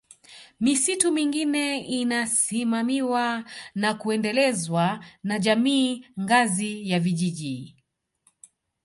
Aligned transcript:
Misitu 0.59 1.11
mingine 1.11 1.79
inasimamiwa 1.87 3.43
na 3.75 3.93
kuendelezwa 3.93 5.05
na 5.23 5.39
Jamii 5.39 6.05
ngazi 6.19 6.89
ya 6.89 6.99
Vijiji 6.99 7.75